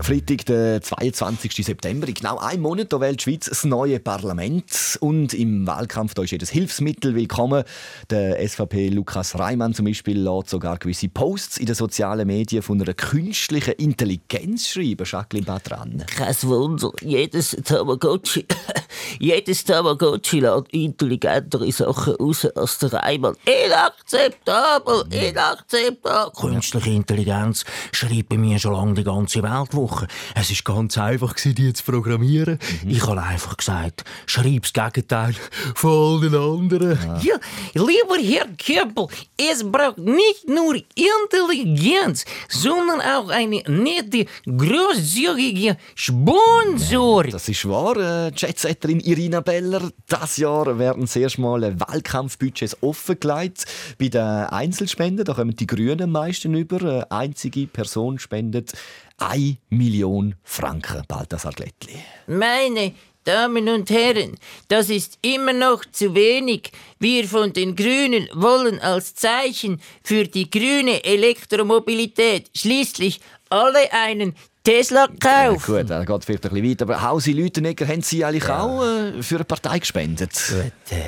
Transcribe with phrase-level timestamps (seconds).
[0.00, 1.64] Freitag, der 22.
[1.64, 2.08] September.
[2.08, 4.98] In genau einem Monat da wählt die Schweiz das neue Parlament.
[5.00, 7.64] Und im Wahlkampf da ist jedes Hilfsmittel willkommen.
[8.10, 12.80] Der SVP Lukas Reimann zum Beispiel lässt sogar gewisse Posts in den sozialen Medien von
[12.80, 15.06] einer künstlichen Intelligenz schreiben.
[15.06, 16.04] Jacqueline Batran.
[16.06, 18.46] Kein Wunder, jedes Tamagotchi,
[19.20, 23.36] jedes Tamagotchi lässt intelligentere Sachen raus als der Reimann.
[23.44, 26.32] Inakzeptabel, inakzeptabel.
[26.40, 29.42] Künstliche Intelligenz schreibt bei mir schon lange die ganze
[29.82, 30.06] Weltwoche.
[30.34, 32.58] Es war ganz einfach, die zu programmieren.
[32.86, 35.34] Ich habe einfach gesagt, schreib das Gegenteil
[35.74, 36.98] von allen anderen.
[37.22, 37.36] Ja,
[37.74, 47.24] lieber Herr Köppel, es braucht nicht nur Intelligenz, sondern auch eine nette, großzügige Sponsor.
[47.24, 49.90] Das ist wahr, äh, Jetsetterin Irina Beller.
[50.08, 53.64] Das Jahr werden erste Mal Wahlkampfbudgets offengelegt.
[53.98, 56.80] Bei den Einzelspenden, da kommen die Grünen am meisten über.
[56.80, 58.72] Eine einzige Person spendet
[59.18, 61.98] 1 Million Franken, Balthasar Glättli.
[62.26, 66.72] Meine Damen und Herren, das ist immer noch zu wenig.
[66.98, 73.20] Wir von den Grünen wollen als Zeichen für die grüne Elektromobilität schließlich
[73.52, 75.74] alle einen Tesla kaufen.
[75.74, 76.84] Ja, gut, das geht vielleicht ein bisschen weiter.
[76.84, 78.62] Aber Hausi Lütenegger, haben Sie eigentlich ja.
[78.62, 80.30] auch äh, für eine Partei gespendet?
[80.48, 80.98] Gut,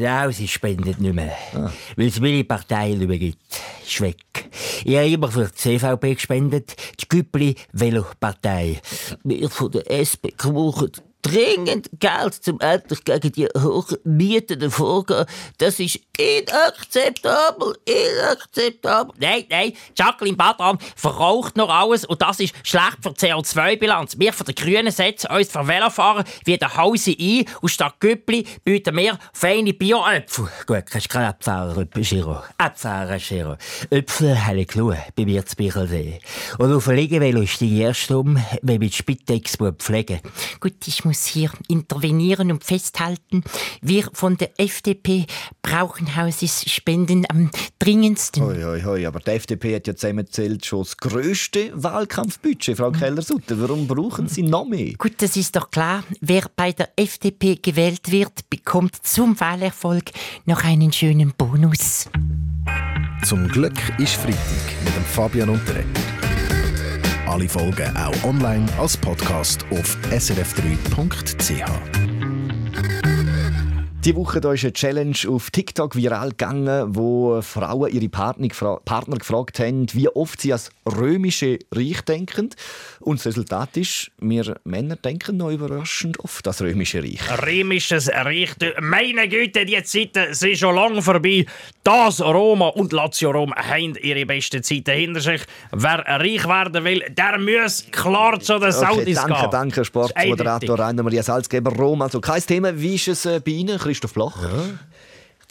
[0.00, 1.32] äh, Hausi spendet nicht mehr.
[1.54, 1.70] Ah.
[1.96, 3.38] Weil es meine Partei nicht mehr gibt.
[3.86, 4.50] Ist weg.
[4.84, 8.80] Ich habe immer für die CVP gespendet, die Güppli Velopartei.
[9.22, 10.92] Wir von der SP brauchen
[11.24, 15.26] dringend Geld, um endlich gegen die hohen Mieten vorzugehen.
[15.58, 19.14] Das ist inakzeptabel, inakzeptabel.
[19.18, 24.18] Nein, nein, Jacqueline Badram verraucht noch alles und das ist schlecht für die CO2-Bilanz.
[24.18, 28.46] Wir von den Grünen setzen uns für Velofahrer wie der Hause ein und statt Güppli
[28.62, 30.48] bieten wir feine Bio-Äpfel.
[30.66, 32.42] Gut, kannst keine Äpfel, Giro.
[32.58, 33.56] Äpfel, Giro.
[33.90, 36.20] Äpfel habe ich genug bei mir zu Bichelsee.
[36.58, 40.20] Und auf dem Liegevelo steige ich erst um, wenn ich die Spitex pflegen
[40.60, 43.44] Gut, ich muss hier intervenieren und festhalten.
[43.80, 45.26] Wir von der FDP
[45.62, 48.42] brauchen Hausspenden am dringendsten.
[48.42, 49.06] Hoi, hoi, hoi.
[49.06, 53.60] Aber die FDP hat ja zusammengezählt schon das grösste Wahlkampfbudget, Frau Keller-Sutter.
[53.60, 54.92] Warum brauchen Sie noch mehr?
[54.94, 56.04] Gut, das ist doch klar.
[56.20, 60.10] Wer bei der FDP gewählt wird, bekommt zum Wahlerfolg
[60.44, 62.08] noch einen schönen Bonus.
[63.24, 64.36] Zum Glück ist Freitag
[64.84, 66.23] mit dem Fabian Unterreger.
[67.34, 72.03] Alle Folgen auch online als Podcast auf srf3.ch.
[74.04, 78.48] Die Woche da ist eine Challenge auf TikTok viral gegangen, wo Frauen ihre Partner,
[78.84, 82.50] Partner gefragt haben, wie oft sie als römische Reich denken.
[83.00, 87.22] Und das Resultat ist, wir Männer denken noch überraschend oft das römische Reich.
[87.46, 91.46] Römisches Reich, meine Güte, die Zeiten sind schon lange vorbei.
[91.82, 95.40] Das Roma und Lazio Rom haben ihre besten Zeiten hinter sich.
[95.72, 99.50] Wer reich werden will, der muss klar zu den Saudis okay, danke, gehen.
[99.50, 101.72] Danke, Sportmoderator Rainer Maria Salzgeber.
[101.72, 102.78] Rom, also kein Thema.
[102.78, 103.78] Wie ist es äh, bei Ihnen?
[103.94, 104.42] Christoph Bloch?
[104.42, 104.78] Ja.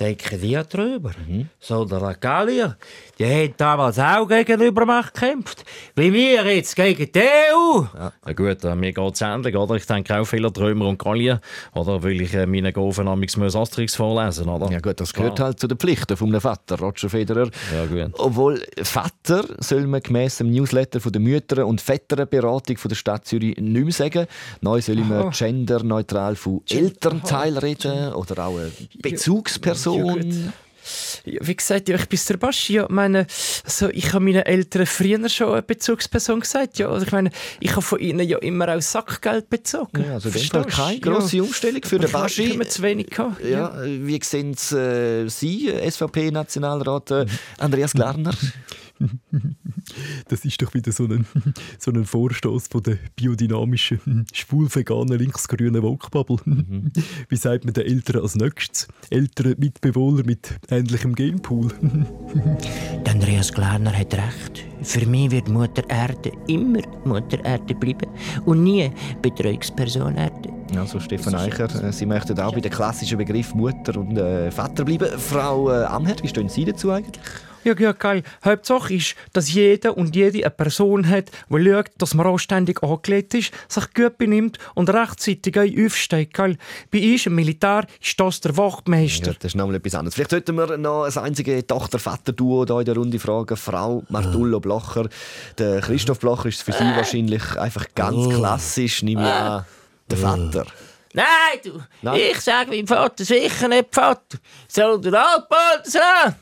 [0.04, 1.12] Ich denke dir drüber.
[1.26, 1.48] Mhm.
[1.62, 2.76] So der Gallier,
[3.18, 5.64] die haben damals auch gegen die Übermacht gekämpft.
[5.96, 7.84] Wie wir jetzt gegen die EU.
[7.98, 9.76] Ja, na gut, äh, mir geht es ähnlich, oder?
[9.76, 11.40] Ich denke auch viele Trömer und Gallier,
[11.74, 12.04] oder?
[12.04, 14.70] Weil ich äh, meine Gofen muss Asterix vorlesen, oder?
[14.70, 15.48] Ja gut, das gehört Klar.
[15.48, 17.50] halt zu den Pflichten vom Vater, Roger Federer.
[17.74, 18.14] Ja gut.
[18.18, 23.26] Obwohl Vater soll man gemäss dem Newsletter von der Mütter- und Väterberatung von der Stadt
[23.26, 24.28] Zürich nicht mehr sagen.
[24.60, 28.72] Neu soll man genderneutral von Elternteil reden oder auch eine
[29.02, 29.93] Bezugsperson.
[31.26, 32.74] Ja, wie gesagt, ja, ich bin der Baschi.
[32.74, 33.26] Ja, meine,
[33.64, 36.78] also, ich habe meinen Eltern früher schon eine Bezugsperson gesagt.
[36.78, 40.04] Ja, also, ich meine, ich habe von ihnen ja immer auch Sackgeld bezogen.
[40.04, 41.42] Ja, also in dem Fall keine grosse.
[41.42, 42.44] Umstellung für den Baschi.
[42.44, 43.44] Ich habe zu wenig gehabt.
[43.44, 43.84] Ja, ja.
[43.86, 47.26] Wie sehen äh, Sie, SVP-Nationalrat äh,
[47.58, 48.34] Andreas Glarner?
[50.28, 51.26] Das ist doch wieder so ein,
[51.78, 56.38] so ein Vorstoß von der biodynamischen, schwul-veganen, linksgrünen Woke-Bubble.
[56.46, 56.92] Mhm.
[57.30, 58.88] Wie sagt man den Eltern als nächstes?
[59.10, 61.72] Ältere Mitbewohner mit ähnlichem Genpool.
[63.08, 64.66] Andreas Glarner hat recht.
[64.82, 68.10] Für mich wird Mutter Erde immer Mutter Erde bleiben
[68.46, 68.92] und nie
[69.22, 70.53] Betreuungsperson Erde.
[70.78, 74.84] Also Stefan Eicher, äh, Sie möchten auch bei dem klassischen Begriff Mutter und äh, Vater
[74.86, 75.08] bleiben.
[75.18, 77.20] Frau äh, Amher, wie stehen Sie dazu eigentlich?
[77.64, 78.24] Ja, ja, geil.
[78.44, 83.34] Hauptsache ist, dass jeder und jede eine Person hat, die schaut, dass man anständig angelegt
[83.36, 86.34] ist, sich gut benimmt und rechtzeitig aufsteht.
[86.34, 86.58] Geil.
[86.92, 89.28] Bei uns im Militär ist das der Wachtmeister.
[89.28, 90.16] Ja, das ist nochmal etwas anderes.
[90.16, 93.56] Vielleicht sollten wir noch ein einzige Tochter-Vater-Duo hier in der Runde fragen.
[93.56, 95.08] Frau Martullo Blocher.
[95.58, 99.66] Der Christoph Blocher ist für Sie wahrscheinlich einfach ganz klassisch, nehme ich an,
[100.10, 100.66] der Vater.
[101.14, 101.26] Nein,
[101.64, 102.14] du.
[102.16, 106.36] Ich sage meinem Vater sicher nicht Vater, sondern Altbaldesrat.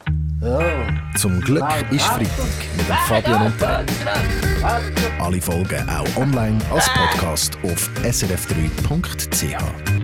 [1.18, 2.30] Zum Glück ist Freitag
[2.78, 3.86] mit Fabian und der
[5.20, 10.01] Alle Folgen auch online als Podcast auf srf3.ch.